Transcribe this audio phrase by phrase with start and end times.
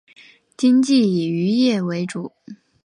[0.57, 2.33] 经济以渔业为主。